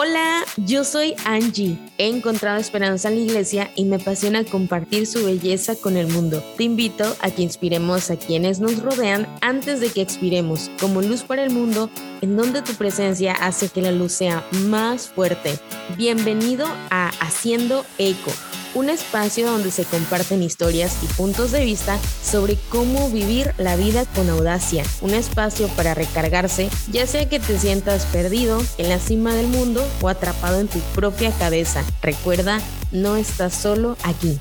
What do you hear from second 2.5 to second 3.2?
esperanza en la